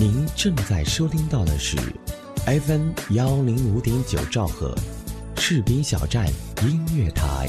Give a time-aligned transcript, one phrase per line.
[0.00, 1.76] 您正在收听到的是
[2.46, 4.74] FM 幺零五点九兆赫，
[5.36, 6.26] 士兵小站
[6.62, 7.46] 音乐台。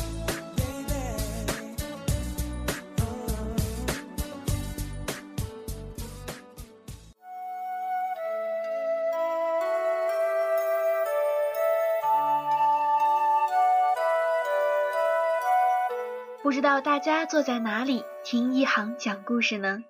[16.43, 19.85] 不知道大家坐在哪里听一航讲故事呢？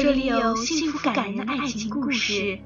[0.00, 2.60] 这里有幸福感人的爱情故事。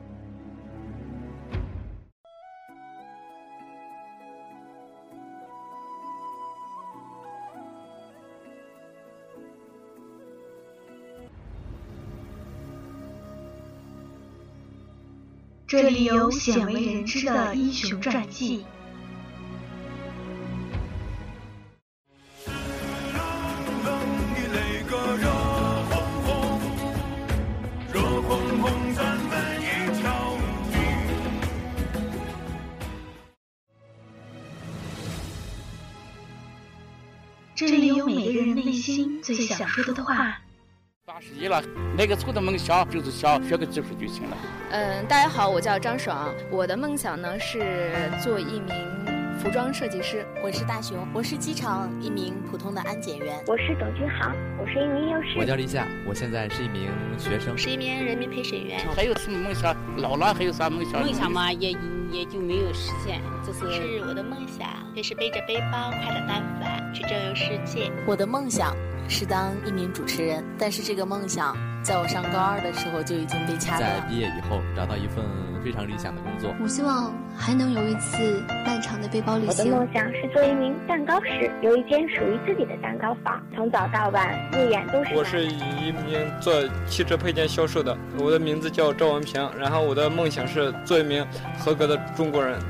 [15.67, 18.67] 这里有鲜为人知的英雄传记。
[37.67, 40.37] 这里有每个人内心最想说的话。
[41.05, 41.63] 八十一了，
[41.97, 44.37] 那个初的梦想就是想学个技术就行了。
[44.71, 48.75] 嗯，大家好，我叫张爽，我的梦想呢是做一名
[49.39, 50.27] 服装设计师。
[50.43, 53.41] 我是大熊，我是机场一名普通的安检员。
[53.47, 55.39] 我是董军航，我是一名幼师。
[55.39, 58.81] 我叫立夏，我现在是一名学生，是一名人民陪审员。
[58.97, 59.77] 还有什么梦想？
[59.99, 61.01] 老了还有啥梦想？
[61.01, 61.73] 梦想嘛，也
[62.13, 63.21] 也就没有实现。
[63.45, 67.91] 这是我的梦想，也是背着背包，快乐单反，去周游世界。
[68.07, 68.77] 我的梦想。
[69.09, 73.77] 是当一名主持人，但是这个梦想在我上高二的时候就已经被掐。
[73.77, 75.25] 在毕业以后找到一份
[75.63, 76.55] 非常理想的工作。
[76.61, 79.73] 我希望还能有一次漫长的背包旅行。
[79.73, 85.15] 我的梦想是做一名蛋糕师，有一间属于自己的蛋糕房，从早到晚日夜都是。
[85.15, 86.53] 我是一名做
[86.87, 91.27] 汽车配件销售的，我的名字叫赵文平，然后我的梦想是做一名
[91.59, 92.61] 合格的中国人。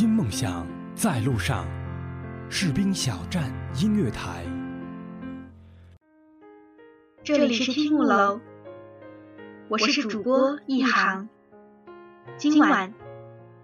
[0.00, 1.66] 因梦想在路上，
[2.48, 4.42] 士兵小站音乐台。
[7.22, 8.40] 这里是听木楼，
[9.68, 11.28] 我是主播一航。
[12.36, 12.94] 今晚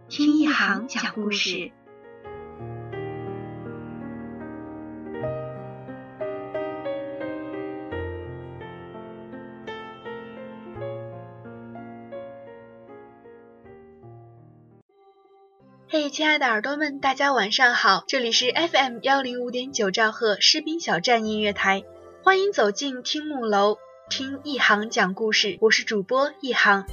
[0.09, 1.71] 听一行讲故事。
[15.91, 18.05] 嘿，亲爱的耳朵们，大家晚上好！
[18.07, 21.83] 这里是 FM 幺零五点九兆赫士兵小站音乐台。
[22.23, 23.79] 欢迎走进听木楼，
[24.11, 25.57] 听一行讲故事。
[25.61, 26.85] 我是主播一行。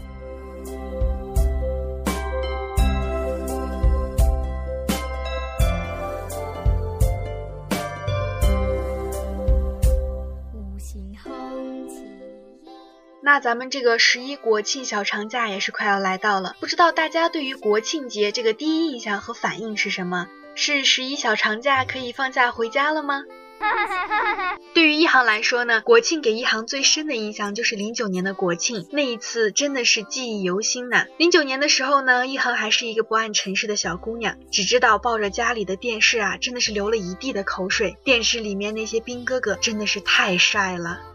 [13.25, 20.27] 那咱们这个十一国庆小长假也是快要来到了，不知道大家对于国庆节这个第一印象和反应是什么？
[20.53, 23.23] 是十一小长假可以放假回家了吗？
[24.75, 31.07] 对于一航来说呢，国庆给一航最深的印象就是零九年的国庆，那一次真的是记忆犹新呐。
[31.17, 37.97] 零九年的时候呢，一航还是一个不谙尘世的小姑娘，只知道抱着家里的电视啊，真的是流了一地的口水。
[38.03, 41.14] 电视里面那些兵哥哥真的是太帅了。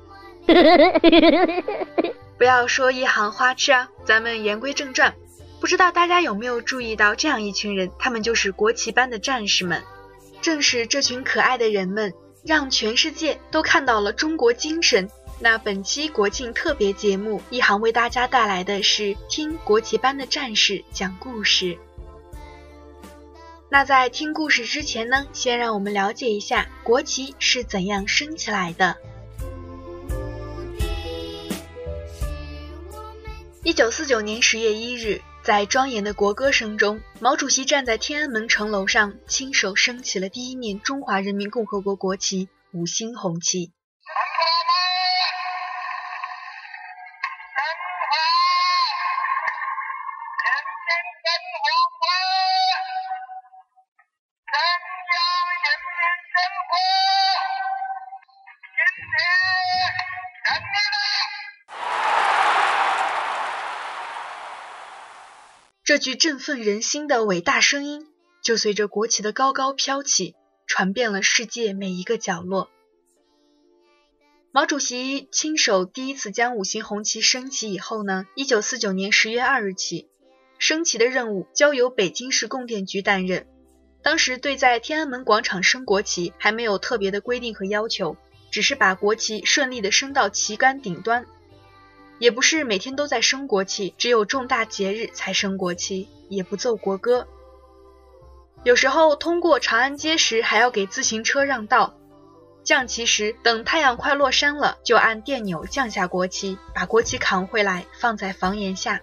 [2.39, 5.15] 不要说一行花痴啊，咱们言归正传。
[5.61, 9.83] 不知道大家有没有注意到这样一群人，他们就是国旗班的战士们。
[10.41, 12.13] 正是这群可爱的人们。
[12.43, 15.11] 让全世界都看到了中国精神。
[15.39, 21.77] 那本期国庆特别节目，一航为大家带来的是听国旗班的战士讲故事。
[23.69, 28.97] 那在听故事之前呢，先让我们了解一下国旗是怎样升起来的。
[33.63, 35.21] 一九四九年十月一日。
[35.43, 43.73] 在庄严的国歌声中，毛主席站在天安门城楼上，亲手升起了第一面中华人民共和国国旗——五星红旗。
[65.91, 68.07] 这句振奋人心的伟大声音，
[68.45, 72.71] 就随着国旗的高高飘起，传遍了世界每一个角落。
[74.53, 80.07] 毛主席亲手第一次将五星红旗升起以后呢，一九四九年十月二日起，
[80.61, 83.49] 升旗的任务交由北京市供电局担任。
[84.01, 88.17] 当时对在天安门广场升国旗还没有特别的规定和要求，
[88.53, 91.27] 只是把国旗顺利的升到旗杆顶端，
[92.21, 97.27] 也不是每天都在升国旗，只有重大节日才升国旗，也不奏国歌。
[98.63, 101.97] 有时候通过长安街时还要给自行车让道。
[102.63, 109.01] 降旗时，等太阳快落山了，就按电钮降下国旗，把国旗扛回来放在房檐下。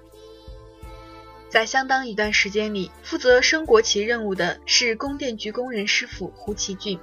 [1.50, 7.00] 在相当一段时间里，负责升国旗任务的是供电局工人师傅胡其俊。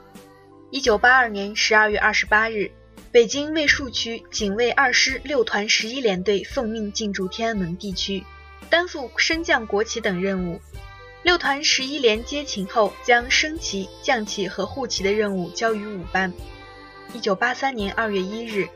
[0.70, 2.70] 一九八二年十二月二十八日，
[3.12, 8.24] 北京卫戍区警卫二师六团十一联队奉命进驻天安门地区，
[8.68, 10.60] 担负升降国旗等任务。
[11.22, 16.32] 六团十一连接勤后，将升旗、降旗和护旗的任务交于五班。
[17.14, 18.68] 一九八三年二月一日，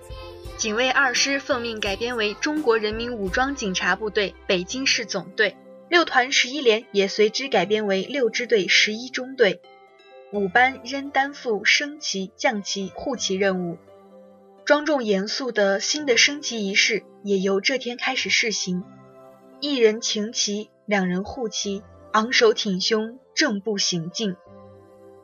[0.57, 5.57] 警卫二师奉命改编为中国人民武装警察部队北京市总队，
[5.89, 9.61] 六团十一连也随之改编为六支队十一中队。
[10.33, 13.79] 五班仍担负升旗、降旗、护旗任务。
[14.69, 18.85] 庄重严肃的新的升旗仪式也由这天开始试行，
[19.63, 21.83] 一人擎旗，两人护旗。
[22.13, 24.37] 昂首挺胸，正步行进。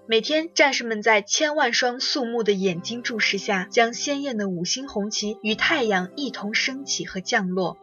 [0.06, 7.76] 每天，战士们在千万双肃穆的眼睛注视下，将鲜艳的五星红旗与太阳一同升起和降落。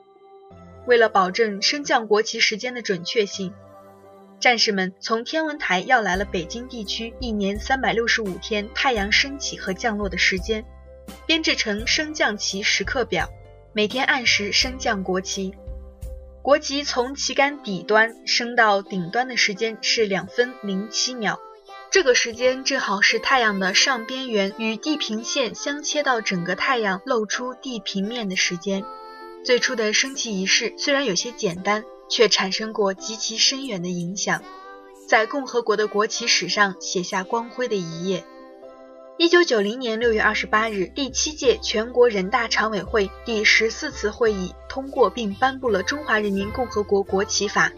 [0.88, 3.54] 为了保证升降国旗时间的准确性，
[4.40, 10.66] 战士们从天文台要来了北京地区一年三百六十五天太阳升起和降落的时间，
[11.26, 13.30] 编制成升降旗时刻表，
[13.74, 15.54] 每天按时升降国旗。
[16.42, 21.40] 国旗从旗杆底端升到顶端的时间是两分零七秒，
[21.92, 28.84] 这个时间正好是太阳的上边缘与地平线相切到整个太阳露出地平面的时间。
[29.46, 34.44] 最初的升旗仪式虽然有些简单，却产生过极其深远的影响，
[35.08, 38.24] 在共和国的国旗史上写下光辉的一页。
[39.22, 47.70] 一九九零年六月二十八日，第七届全国人大常委会第十四次会议通过并颁布了《中华人民共和国国旗法》，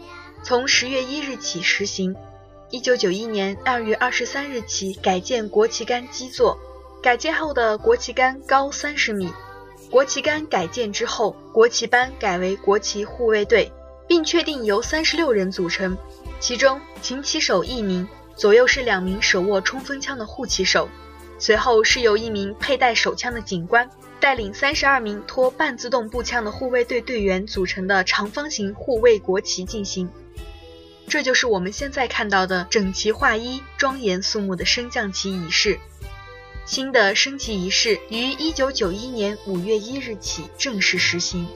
[0.42, 2.16] 从十月一日起实行。
[2.70, 6.58] 一九九一年二月二十三日起改建国旗杆基座，
[7.02, 9.30] 改建后的国旗杆高三十米。
[9.90, 13.70] 国旗杆改建之后，国旗班改为国旗护卫队，
[14.08, 15.94] 并确定由三十六人组成，
[16.40, 20.88] 其中擎旗手一名，左右是两名手握冲锋枪的护旗手。
[21.44, 30.08] 随后是由一名佩戴手枪的警官带领三十二名拖半自动步枪的护卫队队员组成的长方形护卫国旗进行。
[31.06, 35.78] 这就是我们现在看到的整齐划一、庄严肃穆的升降旗仪式。
[36.64, 41.46] 新的升旗仪式于一九九一年五月一日起正式实行。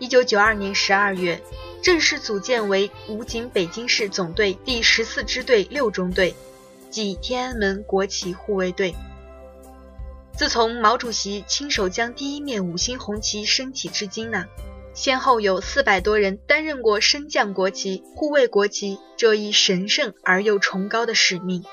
[0.00, 1.40] 一九九二年十二月，
[1.80, 6.34] 正式组建为武警北京市总队第十四支队六中队。
[6.92, 8.94] 即天安门国旗护卫队。
[10.36, 14.44] 自从毛主席亲手将第一面五星红旗升起至今呢，
[14.94, 21.64] 先后有四百多人担任过升降国旗、护卫国旗这一神圣而又崇高的使命。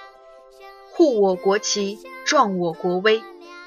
[0.92, 3.22] 护我国旗，壮我国威，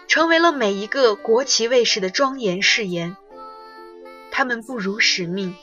[0.09, 3.17] 成为了每一个国旗卫士的庄严誓言。
[4.31, 5.55] 他们不辱使命，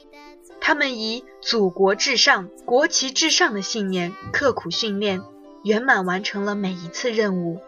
[0.60, 5.22] 他们以祖国至上、国旗至上的信念刻苦训练。
[5.70, 7.60] 圆满完成了每一次任务，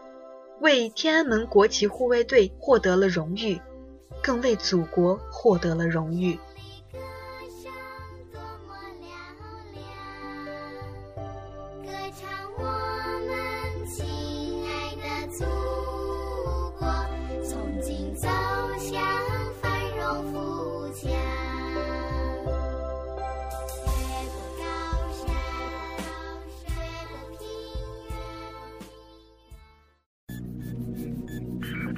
[0.59, 3.61] 为天安门国旗护卫队获得了荣誉，
[4.23, 6.39] 更为祖国获得了荣誉。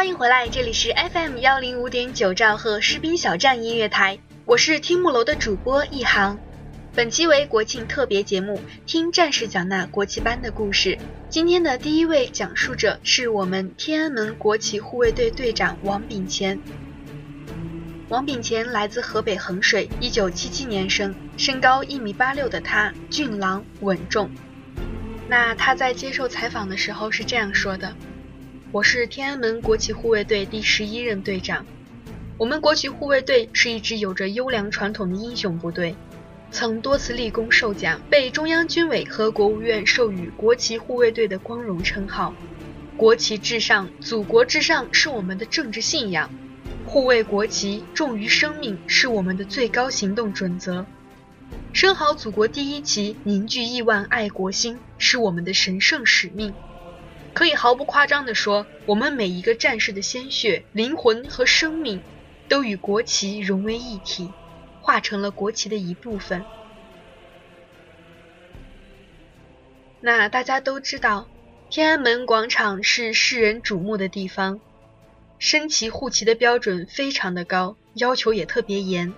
[0.00, 6.38] 欢迎回来，这里是 FM 幺零五点九兆赫士兵小站音乐台，我是听木楼的主播一航。
[6.94, 10.96] 本期为国庆特别节目，听战士讲那国旗班的故事。
[11.28, 16.58] 今天的第一位讲述者是我们天安门国旗护卫队队长王炳乾。
[18.08, 24.30] 王炳乾来自河北衡水，一九七七年生，身高一米八六的他俊朗稳重。
[25.28, 27.94] 那他在接受采访的时候是这样说的
[28.72, 31.66] ：“我是天安门国旗护卫队第十一任队长。
[32.38, 35.96] 我们国旗护卫队是一支有着优良传统的英雄部队。”
[36.52, 42.32] 曾多次立功受奖，被中央军委和国务院授予“国旗护卫队”的光荣称号。
[42.96, 46.30] 国旗至上，祖国至上是我们的政治信仰，
[46.86, 50.86] 护卫国旗重于生命是我们的最高行动准则。
[51.72, 56.54] 升好祖国第一旗，凝聚亿万爱国心，是我们的神圣使命。
[57.34, 62.02] 可以毫不夸张地说，我们每一个战士的鲜血、灵魂和生命，
[62.48, 64.30] 都与国旗融为一体。
[64.82, 66.42] 化成了国旗的一部分。
[70.00, 71.28] 那大家都知道，
[71.68, 74.58] 天安门广场是世人瞩目的地方，
[75.38, 79.12] 升旗护旗的标准非常的高，要求也特别严。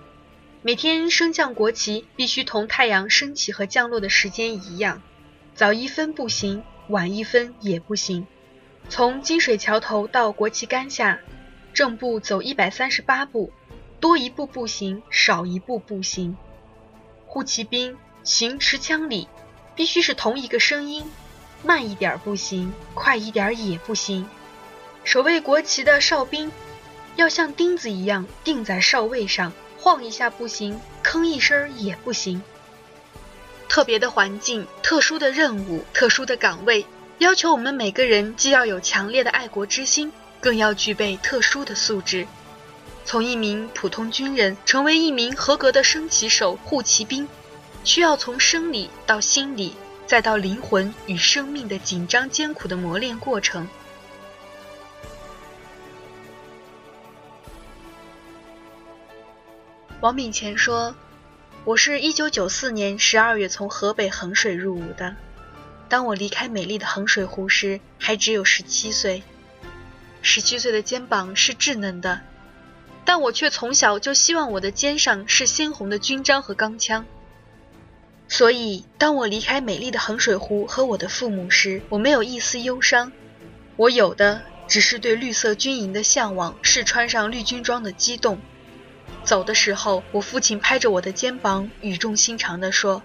[0.61, 5.01] 每天升降国旗必须同太阳升起和降落的时间一样，
[5.55, 6.61] 早一分不行，
[6.93, 8.27] 晚一分也不行。
[8.87, 11.19] 从金水桥头到国旗杆下，
[11.73, 13.51] 正步走一百三十八步。
[13.99, 16.37] 多一步不行，少一步不行。
[17.25, 19.27] 护旗兵行持枪礼，
[19.75, 21.03] 必须是同一个声音，
[21.63, 24.29] 慢一点不行，快一点也不行。
[25.03, 26.51] 守卫国旗的哨兵
[27.15, 32.39] 要像钉子一样钉在哨位上，晃一下不行，吭一声也不行。
[33.73, 36.85] 特别的环境、特殊的任务、特殊的岗位，
[37.17, 42.27] 要求我们每个人既要有强烈的爱国之心，更要具备特殊的素质。
[43.03, 47.27] 从一名普通军人成为一名合格的升旗手、护旗兵，
[47.83, 49.75] 需要从生理到心理，
[50.05, 53.67] 再到灵魂与生命的紧张艰苦的磨练过程。
[59.99, 60.93] 王炳乾说
[61.65, 65.15] ：“我是一九九四年十二月从河北衡水入伍的，
[65.87, 69.23] 当我离开美丽的衡水湖时，还只有十七岁。
[70.21, 72.19] 十七岁的肩膀是稚嫩的。”
[73.05, 77.05] 但我却从小就希望我的肩上是鲜红的军章和钢枪，
[78.27, 83.13] 所以当我离开美丽的衡水湖和我的父母时，我没有一丝忧伤，
[83.77, 88.39] 我有的只是对绿色军营的向往，是穿上绿军装的激动。
[89.23, 93.01] 走的时候，我父亲拍着我的肩膀，语重心长地说：“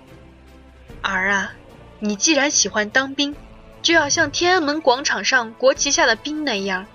[1.02, 1.52] 儿啊，
[2.00, 3.34] 你既然喜欢当兵，
[3.82, 6.86] 就要像天安门广场上国旗下的兵那样，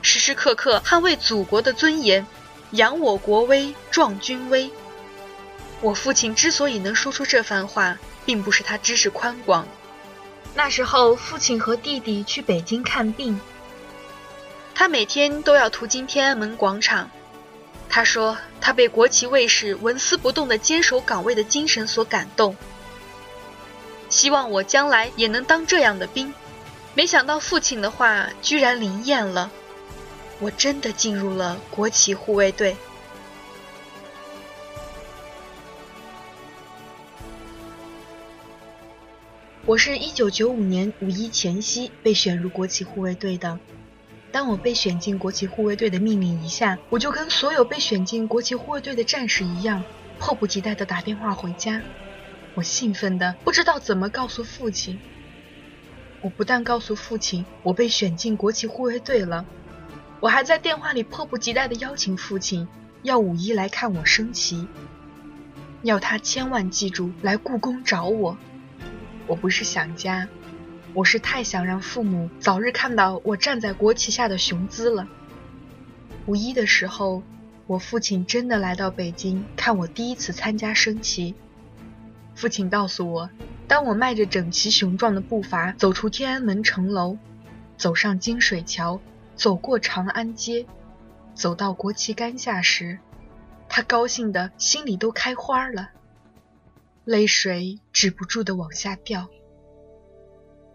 [0.00, 2.26] 时时刻刻捍卫祖国的尊严。”
[2.72, 4.70] 扬我国威，壮军威。
[5.82, 9.68] 我父亲之所以能说出这番话，并不是他知识宽广。
[10.54, 13.38] 那时候，父亲和弟弟去北京看病，
[14.74, 17.10] 他每天都要途经天安门广场。
[17.94, 22.56] 他说，他被国旗卫士纹丝不动的坚守岗位的精神所感动，
[24.08, 26.32] 希望我将来也能当这样的兵。
[26.94, 29.50] 没想到父亲的话居然灵验了。
[30.40, 32.74] 我真的进入了国旗护卫队。
[39.66, 43.58] 我是一九九五年五一前夕被选入国旗护卫队的。
[44.32, 49.84] 当我被选进国旗护卫队的命令一下，我就跟所有被选进国旗护卫队的战士一样，
[50.18, 51.82] 迫不及待的打电话回家。
[52.54, 54.98] 我兴奋的不知道怎么告诉父亲。
[56.22, 59.44] 我不但告诉父亲我被选进国旗护卫队了。
[60.20, 62.68] 我还在电话里迫不及待地邀请父亲，
[63.02, 64.66] 要五一来看我升旗，
[65.82, 68.38] 要他千万记住来故宫找我。
[69.26, 70.28] 我不是想家，
[70.94, 75.08] 我是太想让父母早日看到我站在国旗下的雄姿了。
[76.26, 77.22] 五一的时候，
[77.66, 81.34] 我父亲真的来到北京看我第一次参加升旗。
[82.34, 83.30] 父亲告诉我，
[83.66, 87.16] 当我迈着整齐雄壮的步伐走出天安门城楼，
[87.76, 89.00] 走上金水桥。
[89.34, 90.66] 走过长安街，
[91.34, 92.98] 走到国旗杆下时，
[93.66, 95.88] 他高兴的心里都开花了，
[97.06, 99.28] 泪水止不住的往下掉。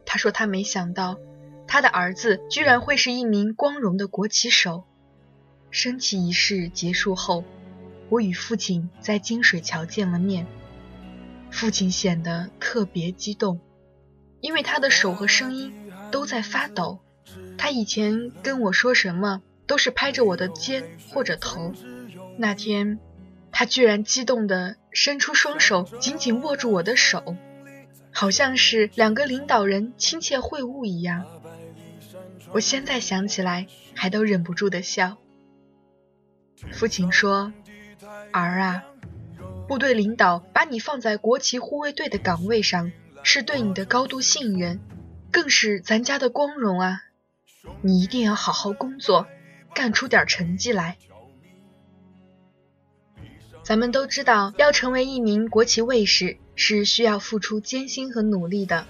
[0.08, 1.20] 他说他没想到，
[1.68, 4.86] 他的儿子居然会是一名光荣的国旗手。
[5.70, 7.44] 升旗仪式结束后，
[8.08, 10.48] 我与父亲在金水桥见了面，
[11.52, 13.60] 父亲显得特别激动，
[14.40, 17.00] 因为他的手和声音都在发抖。
[17.58, 21.74] 他以前跟我说什么，都是拍着我的肩或者头。
[22.38, 22.98] 那天，
[23.52, 27.36] 他居然激动地伸出双手，紧紧握住我的手，
[28.12, 31.26] 好像是两个领导人亲切会晤一样。
[32.52, 35.18] 我现在想起来，还都忍不住的笑。
[36.72, 37.54] 父亲说
[38.32, 38.84] ：“儿啊，
[39.68, 44.80] 部队领导把你放在国旗护卫队的岗位上，是对你的高度信任，
[45.32, 47.02] 更是咱家的光荣啊！
[47.82, 49.28] 你一定要好好工作，
[49.76, 50.98] 干出点成绩来。”
[53.62, 58.86] 咱们都知道，要成为一名国旗卫士是需要付出艰辛和努力的。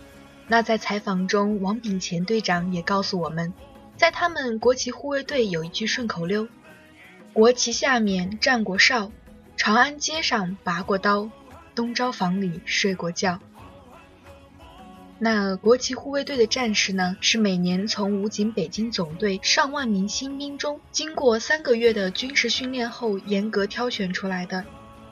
[0.47, 3.53] 那在采访中，王炳乾队长也告诉我们，
[3.97, 6.47] 在他们国旗护卫队有一句顺口溜
[7.33, 9.11] ：“国旗下面站过哨，
[9.57, 11.29] 长安街上拔过刀，
[11.75, 13.39] 东招房里睡过觉。”
[15.19, 24.63] 那国旗护卫队的战士呢，是每年从武警北京总队上万名新兵中，经过三个月的军事训练后严格挑选出来的。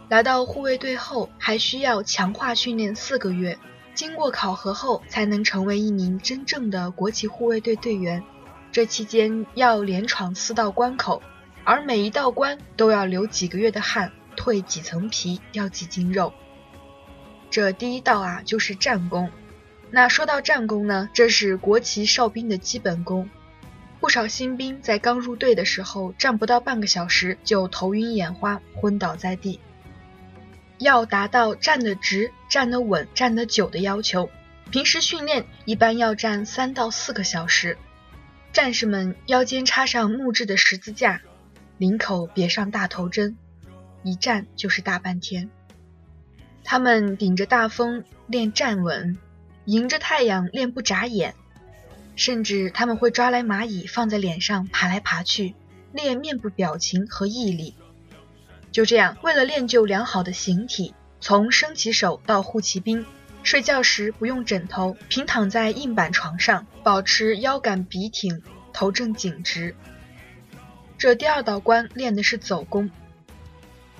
[0.08, 3.58] 来到护卫队后，还需要强化训练四个月，
[3.96, 8.24] 经过考核后才能成为一名真正的国旗护卫队队员。
[8.72, 11.24] 这期间要连闯四道关口，
[11.64, 16.32] 而每一道关都要流几个月的汗，蜕几层皮，掉几斤肉。
[17.50, 19.32] 这第一道啊，就是战功。
[19.90, 23.28] 那说到战功呢，这是国旗哨兵的基本功。
[24.00, 29.60] 不少新兵在刚入队的时候，站不到半个小时就头晕眼花，昏倒在地。
[30.78, 34.30] 要达到站得直、站得稳、站得久的要求，
[34.72, 37.78] 平时训练一般要站三到四个小时。
[38.54, 41.22] 战士们腰间插上木质的十字架，
[41.78, 43.38] 领口别上大头针，
[44.04, 45.50] 一站就是大半天。
[46.64, 49.18] 他们顶着大风练站稳。
[49.66, 51.34] 迎着太阳练不眨眼，
[52.16, 55.56] 甚至他们会抓来蚂蚁放在脸上爬来爬去，
[55.92, 57.76] 练面部表情和毅力。
[58.76, 63.06] 就这样，为了练就良好的形体，从升旗手到护旗兵，
[63.42, 69.74] 睡觉时不用枕头，平躺在硬板床上，保持腰杆笔挺，头正颈直。
[70.98, 72.92] 这第二道关练的是走弓，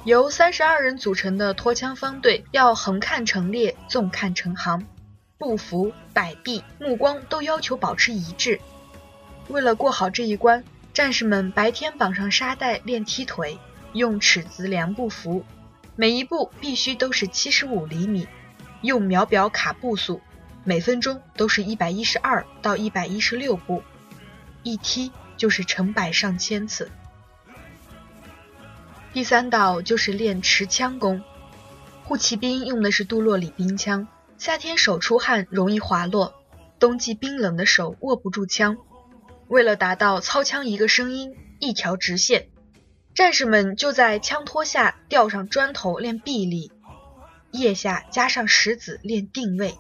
[0.04, 4.86] 由三十二人组成的拖枪方队要横看成列，纵看成行。
[5.38, 8.60] 步幅、摆臂、目光都要求保持一致。
[9.48, 13.58] 为了过好这一关，战士们白天绑上沙袋练踢腿，
[13.96, 15.46] 用尺子量步幅，
[15.96, 18.28] 每一步必须都是七十五厘米，
[18.82, 20.20] 用秒表卡步速，
[20.66, 23.82] 每分钟都是一百一十二到一百一十六步，
[24.64, 26.92] 一踢就是成百上千次。
[29.14, 31.24] 第三道就是练持枪功，
[32.04, 34.10] 护骑兵用的是杜洛里兵枪。
[34.38, 36.34] 夏天手出汗容易滑落，
[36.80, 38.76] 冬季冰冷的手握不住枪。
[39.48, 42.50] 为了达到操枪一个声音一条直线，
[43.16, 46.74] 战士们就在枪托下吊上砖头练臂力，
[47.52, 49.76] 腋下加上石子练定位，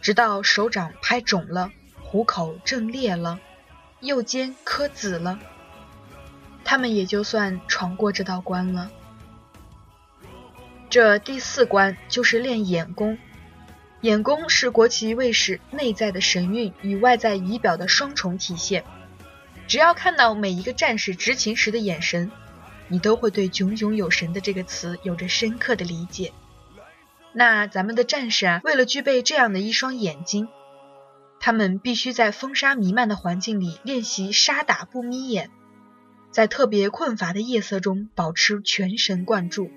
[0.00, 3.38] 直到手掌拍肿了，虎口正裂了，
[4.00, 5.38] 右肩磕紫了，
[6.64, 8.90] 他们也就算闯过这道关了。
[10.88, 13.18] 这第四关就是练眼功。
[14.00, 18.82] 眼功是国旗卫士内在的神韵与外在仪表的双重体现。
[19.68, 22.32] 只要看到每一个战士执勤时的眼神，
[22.88, 26.32] 你都会对“炯炯有神”的这个词有着深刻的理解。
[27.32, 30.48] 那咱们的战士啊，为了具备这样的一双眼睛，
[31.40, 35.50] 他们必须在风沙弥漫的环境里练习沙打不眯眼，
[36.30, 39.70] 在特别困乏的夜色中保持全神贯注。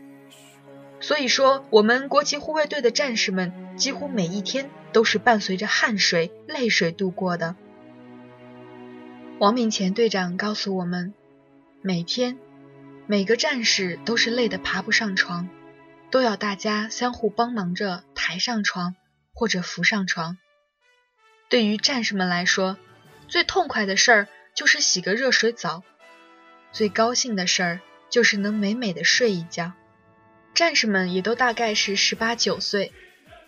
[1.00, 7.56] 所以说，我们国旗护卫队的战士们几乎每一天都是伴随着汗水、泪水度过的。
[9.40, 11.14] 王敏前队长告诉我们，
[11.82, 12.38] 每天
[13.08, 15.48] 每个战士都是累得爬不上床，
[16.10, 18.96] 都要大家相互帮忙着抬上床
[19.32, 20.38] 或者扶上床。
[21.48, 22.78] 对于战士们来说，
[23.28, 25.84] 最痛快的事儿就是洗个热水澡，
[26.72, 29.74] 最高兴的事儿就是能美美的睡一觉。
[30.56, 32.92] 战士们也都大概是十八九岁，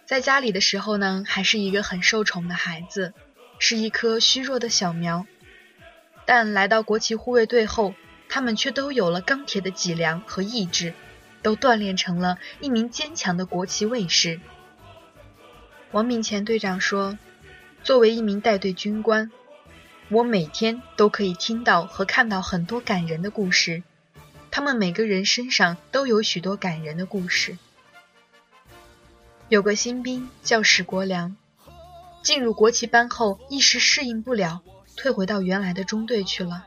[0.06, 3.16] 在家里的时候呢，还是一个很受宠的孩子，
[3.58, 5.26] 是一棵虚弱的小苗。
[6.28, 7.96] 但来到国旗护卫队后，
[8.30, 10.94] 他们却都有了钢铁的脊梁和意志，
[11.42, 14.40] 都锻炼成了一名坚强的国旗卫士。
[15.92, 17.18] 王敏前队长说
[17.84, 19.32] ：“作为一名带队军官，
[20.10, 23.84] 我每天都可以听到和看到很多感人的故事。”
[24.52, 27.58] 他们每个人身上都有许多感人的故事。
[29.50, 31.38] 有个新兵叫史国良，
[32.24, 34.62] 进入国旗班后一时适应不了，
[34.96, 36.66] 退回到原来的中队去了。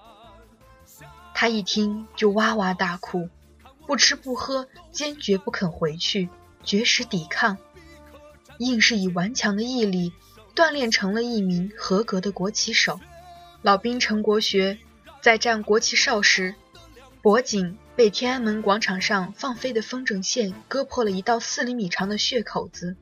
[1.41, 3.31] 他一听就哇哇大哭，
[3.87, 6.29] 不吃不喝，坚决不肯回去，
[6.65, 7.57] 绝食抵抗，
[8.59, 10.13] 硬是以顽强的毅力
[10.55, 13.01] 锻炼成了一名合格的国旗手。
[13.63, 14.81] 老兵陈国学
[15.23, 16.57] 在站国旗哨时，
[17.23, 22.99] 脖颈被天安门广场上放飞的风筝线割破了一道四厘米长的血口子，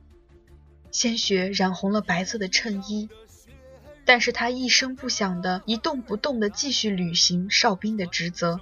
[0.91, 3.09] 鲜血染红了白色的衬衣，
[4.09, 8.59] 但是他一声不响的一动不动的继续履行哨兵的职责。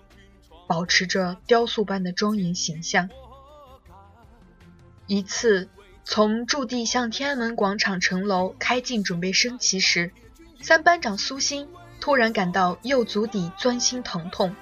[0.68, 3.10] 保持着雕塑般的庄严形象。
[5.06, 5.70] 一次，
[6.04, 10.12] 从驻地向天安门广场城楼开进，准备升旗时，
[10.60, 11.70] 三班长苏欣
[12.02, 14.54] 突然感到右足底钻心疼痛，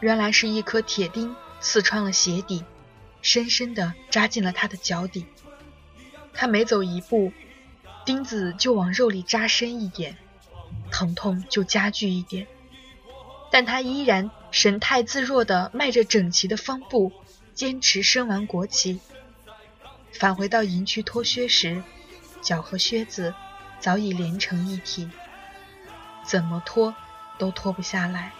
[0.00, 2.62] 原来是一颗铁钉刺穿了鞋底，
[3.22, 5.24] 深深地扎进了他的脚底。
[6.34, 7.32] 他每走一步，
[8.06, 10.16] 钉子就往肉里扎深一点，
[10.90, 12.46] 疼痛就加剧一点。
[13.50, 17.12] 但他依然神态自若地迈着整齐的方步，
[17.52, 19.00] 坚持升完国旗。
[20.12, 21.82] 返回到营区脱靴时，
[22.40, 23.34] 脚和靴子
[23.80, 25.10] 早已连成一体，
[26.24, 26.94] 怎么脱
[27.38, 28.32] 都脱不下来。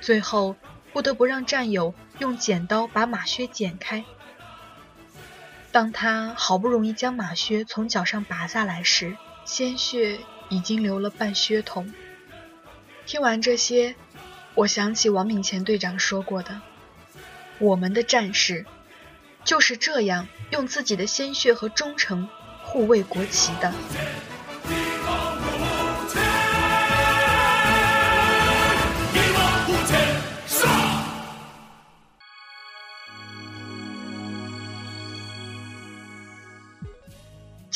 [0.00, 0.56] 最后
[0.92, 4.04] 不得不让战友用剪刀把马靴剪开。
[5.76, 11.92] 当他好不容易将马靴从脚上拔下来时，鲜血已经流了半靴筒。
[13.04, 13.94] 听完这些，
[14.54, 16.62] 我想起王敏前队长说过的
[17.60, 18.64] ：“我们的战士
[19.44, 22.26] 就是这样用自己的鲜血和忠诚
[22.62, 23.74] 护卫国旗的。”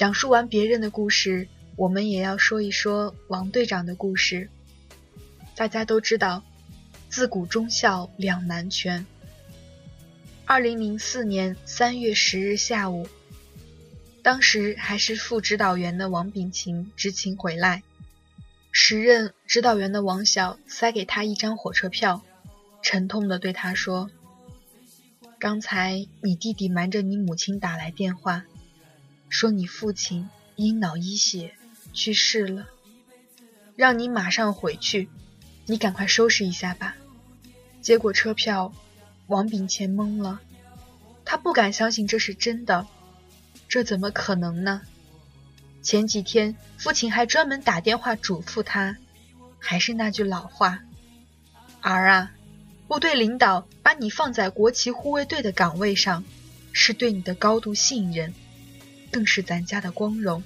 [0.00, 4.48] 讲述完别人的故事，我们也要说一说王队长的故事。
[5.54, 6.42] 大家都知道，
[7.10, 9.04] 自古忠孝两难全。
[10.46, 13.06] 二零零四年三月十日下午，
[14.22, 17.82] 当时还是副指导员的王炳勤执勤回来，
[18.72, 22.22] 时任指导员的王晓塞给他一张火车票，
[22.82, 24.10] 沉痛地对他说
[25.38, 28.46] ：“刚才你弟弟瞒着你母亲打来电话，
[29.30, 31.54] 说你父亲因脑溢血
[31.94, 32.66] 去世了，
[33.76, 35.08] 让你马上回去。”
[35.66, 36.96] 你赶快收拾一下吧。
[37.80, 38.72] 接过车票，
[39.28, 40.40] 王炳乾懵了，
[41.24, 42.88] 他不敢相信这是真的，
[43.68, 44.82] 这怎么可能呢？
[45.80, 48.96] 前几天父亲还专门打电话嘱咐他，
[49.60, 50.80] 还是那句老话
[51.80, 52.32] ：“儿啊，
[52.88, 56.24] 部队领导把你放在国旗护卫队的岗位上，
[56.72, 58.34] 是对你的高度信任，
[59.10, 60.42] 更是咱家的光荣。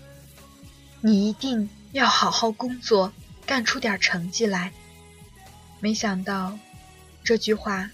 [1.00, 3.12] 你一定要好好工作，
[3.44, 4.72] 干出点成绩来。”
[5.80, 6.58] 没想到，
[7.22, 7.90] 这句话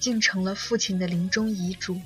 [0.00, 2.00] 竟成了父亲的临终遗嘱。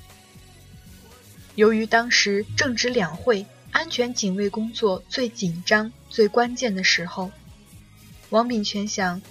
[1.55, 7.31] 由于当时正值两会安全警卫工作最紧张、最关键的时候，
[8.29, 9.21] 王炳全想：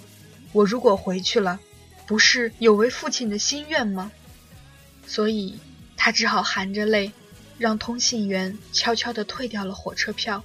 [0.51, 1.59] 我如果回去了，
[2.07, 4.11] 不是有违父亲的心愿吗？
[5.07, 5.59] 所以，
[5.97, 7.11] 他只好含着泪，
[7.59, 10.43] 让通信员悄悄地退掉了火车票。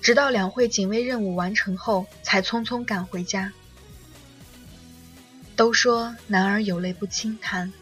[0.00, 3.52] 直到两会警卫任务完成后，才匆匆赶回家。
[5.54, 7.72] 都说男儿有泪不轻弹，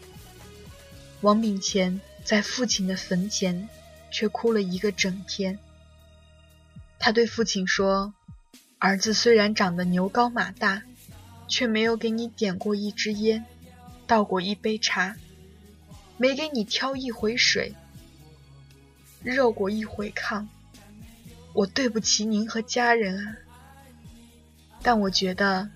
[1.21, 3.67] 王炳乾在父亲的坟前
[4.11, 5.57] 却哭了一个整天。
[6.99, 8.13] 他对父亲说
[8.77, 10.83] ：“儿子虽然长得牛高马大，
[11.47, 13.45] 却没有给你点过一支烟，
[14.05, 15.15] 倒过一杯茶，
[16.21, 17.73] 没给你挑一回水，
[19.23, 20.45] 热过一回炕。
[21.51, 23.37] 我对不起您和家人啊，
[24.83, 25.71] 但我觉得。”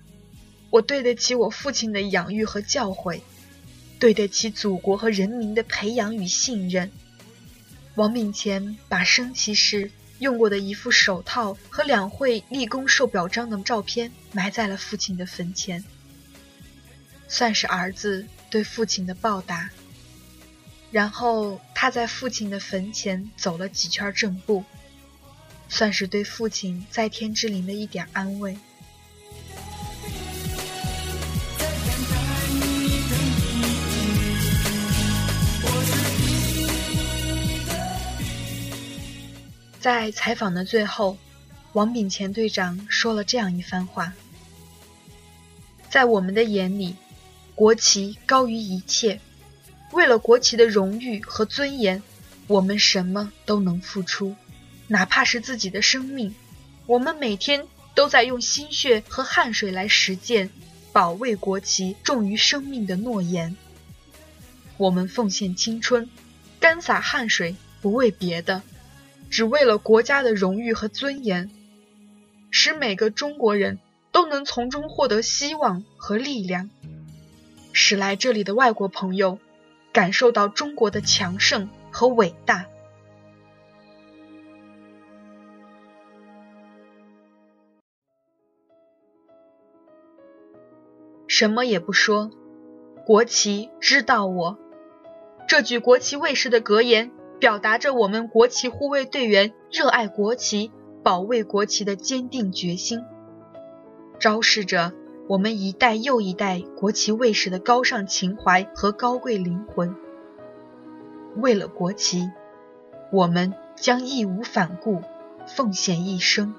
[0.70, 3.20] 我对得起我父亲的养育和教诲，
[3.98, 6.90] 对得起祖国和人民的培养与信任。
[7.94, 15.82] 王敏乾把升旗时用过的一副手套和两会立功受表彰的照片埋在了父亲的坟前，
[17.26, 19.70] 算是儿子对父亲的报答。
[20.96, 24.64] 然后他在父亲的坟前走了几圈正步，
[25.68, 28.56] 算是对父亲在天之灵的一点安慰。
[39.78, 41.18] 在采访的最后，
[41.74, 44.14] 王炳乾队长说了这样一番话
[45.90, 46.96] ：“在我们的眼里，
[47.54, 49.20] 国旗高于一切。
[49.96, 52.02] 为了国旗的荣誉和尊严，
[52.48, 54.36] 我们什么都能付出，
[54.88, 56.34] 哪怕是自己的生命。
[56.84, 60.50] 我们每天都在用心血和汗水来实践，
[60.92, 63.56] 保卫国旗重于生命的诺言。
[64.76, 66.10] 我们奉献青春，
[66.60, 68.60] 干洒汗水，不为别的，
[69.30, 71.50] 只为了国家的荣誉和尊严，
[72.50, 73.78] 使每个中国人
[74.12, 76.68] 都能从中获得希望和力量，
[77.72, 79.38] 使来这里的外国朋友
[79.96, 82.66] 感受到中国的强盛和伟大。
[91.26, 92.30] 什么也不说，
[93.06, 94.58] 国旗知道我。
[95.48, 100.70] 这句国旗卫士的格言，表达着我们国旗护卫队员热爱国旗、
[101.02, 103.02] 保卫国旗的坚定决心，
[104.18, 104.92] 昭示着
[105.28, 109.96] 我们一代又一代国旗卫士的高尚情怀和高贵灵魂。
[111.36, 112.30] 为了国旗，
[113.10, 115.02] 我们将义无反顾，
[115.46, 116.54] 奉献一生。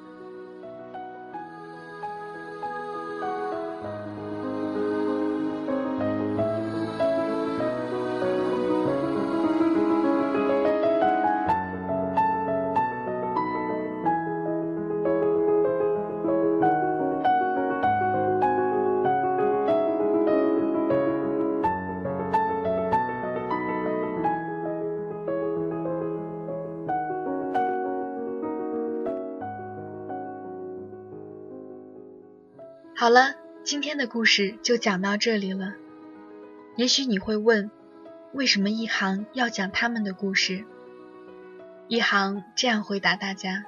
[33.67, 35.73] 今天的故事就讲到这里了。
[36.77, 37.69] 也许你会问，
[38.31, 40.63] 为什么一行要讲他们的故事？
[41.89, 43.65] 一行这样回答大家：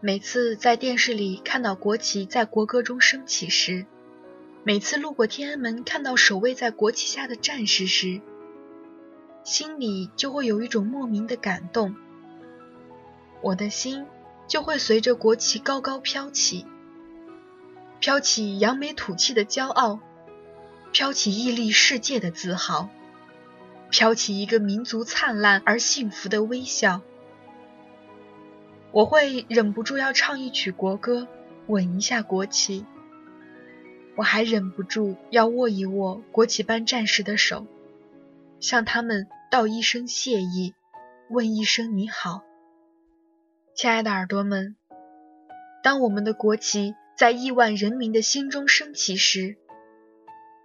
[0.00, 3.84] 每次在电视里看到国旗在国歌中升起时，
[4.62, 8.22] 每次路过天安门看到守卫在国旗下的战士时，
[9.42, 11.94] 心里就会有一种莫名的感动，
[13.42, 14.06] 我的心
[14.48, 16.64] 就会随着国旗高高飘起。
[18.00, 20.00] 飘起扬眉吐气的骄傲，
[20.92, 22.90] 飘起屹立世界的自豪，
[23.90, 27.00] 飘起一个民族灿烂而幸福的微笑。
[28.92, 31.26] 我会忍不住要唱一曲国歌，
[31.66, 32.84] 吻一下国旗。
[34.16, 37.66] 我还忍不住要握一握国旗班战士的手，
[38.60, 40.74] 向他们道一声谢意，
[41.30, 42.42] 问一声你好。
[43.74, 44.76] 亲爱的耳朵们，
[45.82, 46.94] 当我们的国旗。
[47.16, 49.56] 在亿万人民的心中升起时，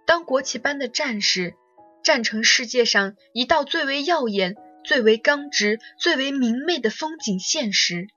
[0.06, 1.54] 当国旗般的战士
[2.02, 8.08] 站成世界上一道最为耀眼、最为刚直、最为明媚的风景线时，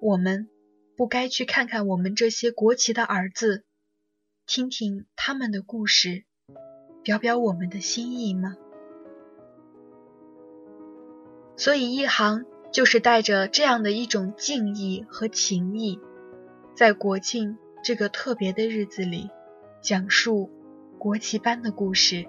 [0.00, 0.48] 我们
[0.96, 3.64] 不该去看看我们这些国旗的儿子，
[4.46, 6.24] 听听他们的故事，
[7.02, 8.56] 表表我们的心意吗？
[11.56, 15.98] 所以，一行就是带着这样的一种敬意和情谊。
[16.78, 19.30] 在国庆这个特别的日子里，
[19.80, 20.48] 讲述
[20.96, 22.28] 国旗班的故事。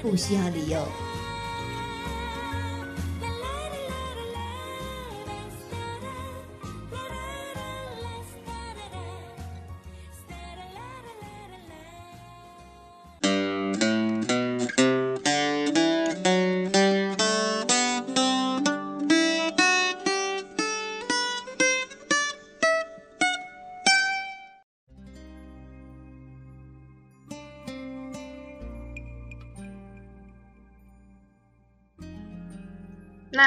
[0.00, 1.07] 不需要理由。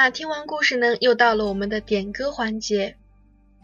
[0.04, 2.96] 那听完故事呢，又到了我们的点歌环节。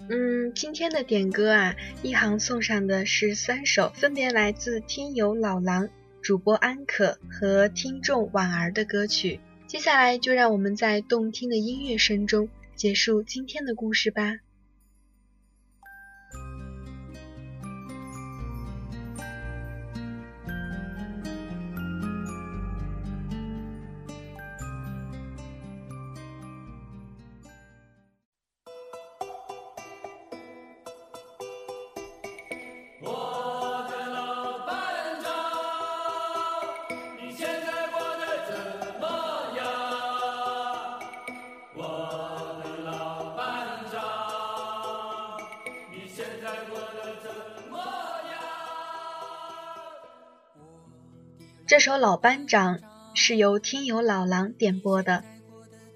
[0.08, 5.88] 嗯，今天的点歌啊，一行送上的是三首，分别来自听友老狼、
[6.22, 9.40] 主播安可和听众婉儿的歌曲。
[9.66, 14.36] 接下来就让我们在动听的音乐声中结束今天的故事吧。
[51.68, 52.78] 这首《老班长》
[53.12, 55.22] 是由听友老狼点播的。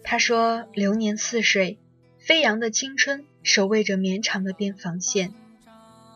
[0.04, 1.78] 他说：“流年似水，
[2.18, 5.32] 飞扬的青春守卫着绵长的边防线。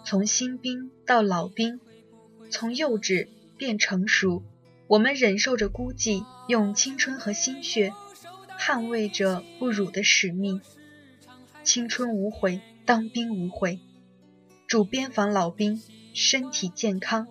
[0.05, 1.81] 从新兵到老兵，
[2.51, 4.43] 从幼稚变成熟，
[4.89, 7.95] 我们忍受着孤寂，用青春和心血
[8.61, 10.61] 捍卫着不辱的使命。
[11.65, 13.81] 青春无悔，当兵无悔。
[14.67, 17.27] 祝边防老兵身体健康。”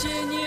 [0.00, 0.37] 这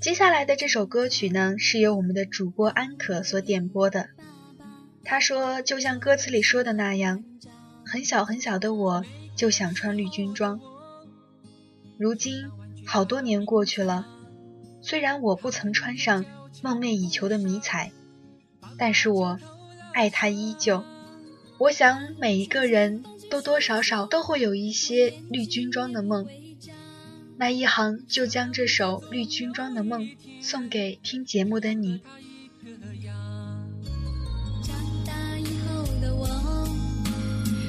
[0.00, 4.08] 接下来的这首歌曲呢，是由我们的主播安可所点播的。
[5.04, 7.22] 他说：“就像歌词里说的那样，
[7.84, 9.04] 很小很小的我
[9.36, 10.58] 就想穿绿军装。
[11.98, 12.48] 如今
[12.86, 14.06] 好多年过去了，
[14.80, 16.24] 虽然我不曾穿上
[16.62, 17.92] 梦寐以求的迷彩，
[18.78, 19.38] 但是我
[19.92, 20.82] 爱它依旧。
[21.58, 26.26] 我想每一个人多多少少都会有一些绿军装的梦。
[27.40, 30.10] 那一行就将这首绿军装的梦
[30.42, 32.02] 送给听节目的你。
[34.62, 34.76] 长
[35.06, 36.26] 大以后的我，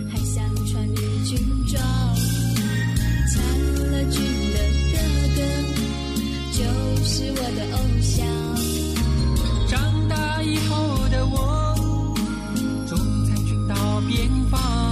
[0.09, 1.81] 还想穿绿军装，
[3.29, 3.41] 参
[3.93, 4.59] 了军的
[4.91, 4.97] 哥
[5.37, 5.39] 哥
[6.51, 6.59] 就
[7.05, 8.27] 是我的偶像。
[9.69, 11.73] 长大以后的我，
[12.89, 14.90] 中参军到边防，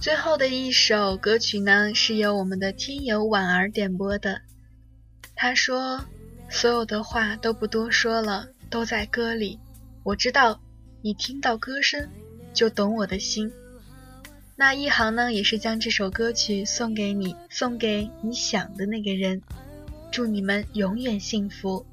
[0.00, 4.40] 最后的一首歌曲呢，是由我们的听友婉儿点播的。
[5.36, 6.06] 他说
[6.48, 9.58] ：“所有的话都不多说了，都在歌里。
[10.02, 10.58] 我知道，
[11.02, 12.08] 你听到歌声
[12.54, 13.52] 就懂我的心。”
[14.56, 19.42] 那一行呢，也是将这首歌曲送给你，送给你想的那个人。
[20.10, 21.84] 祝你们永远幸福。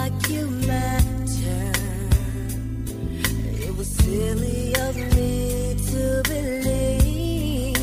[0.00, 1.72] Like you matter?
[3.60, 7.76] It was silly of me to believe.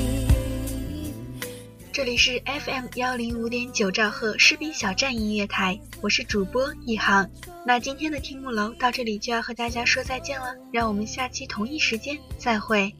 [1.92, 7.30] 这里是 FM 幺零五点九兆赫士兵小站音乐台，我是主播一航。
[7.66, 12.96] 那今天的听幕楼到这里就要和大家说再见了，让我们下期同一时间再会。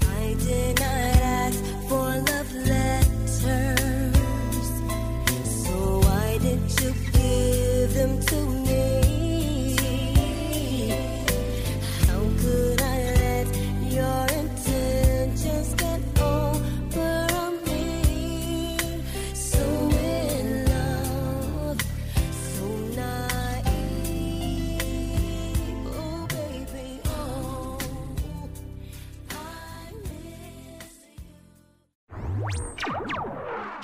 [0.00, 0.99] I did not
[8.30, 8.59] to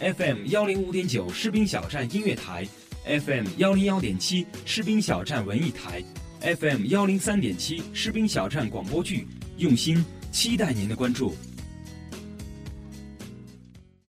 [0.00, 2.66] FM 幺零五点九士兵小站音乐台
[3.06, 6.02] ，FM 幺零幺点七士兵小站文艺台
[6.40, 9.26] ，FM 幺零三点七士兵小站广播剧，
[9.56, 11.36] 用心期待您的关注。